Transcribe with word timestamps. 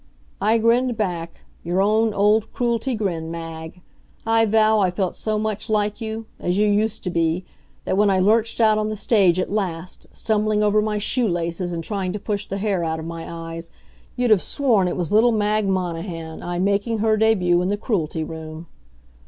I 0.41 0.57
grinned 0.57 0.97
back 0.97 1.43
your 1.63 1.79
own, 1.79 2.11
old 2.11 2.51
Cruelty 2.53 2.95
grin, 2.95 3.29
Mag. 3.29 3.81
I 4.25 4.45
vow 4.47 4.79
I 4.79 4.89
felt 4.89 5.15
so 5.15 5.37
much 5.37 5.69
like 5.69 6.01
you 6.01 6.25
as 6.39 6.57
you 6.57 6.65
used 6.65 7.03
to 7.03 7.11
be 7.11 7.45
that 7.85 7.97
when 7.97 8.09
I 8.09 8.17
lurched 8.17 8.59
out 8.59 8.79
on 8.79 8.89
the 8.89 8.95
stage 8.95 9.39
at 9.39 9.51
last, 9.51 10.07
stumbling 10.11 10.63
over 10.63 10.81
my 10.81 10.97
shoe 10.97 11.27
laces 11.27 11.71
and 11.71 11.83
trying 11.83 12.13
to 12.13 12.19
push 12.19 12.47
the 12.47 12.57
hair 12.57 12.83
out 12.83 12.97
of 12.99 13.05
my 13.05 13.31
eyes, 13.31 13.69
you'd 14.15 14.31
have 14.31 14.41
sworn 14.41 14.87
it 14.87 14.97
was 14.97 15.13
little 15.13 15.31
Mag 15.31 15.67
Monahan 15.67 16.41
I 16.41 16.57
making 16.57 16.97
her 16.97 17.15
debut 17.15 17.61
in 17.61 17.67
the 17.67 17.77
Cruelty 17.77 18.23
room. 18.23 18.65